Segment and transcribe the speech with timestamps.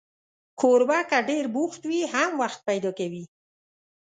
[0.61, 3.23] کوربه که ډېر بوخت وي، هم وخت پیدا کوي.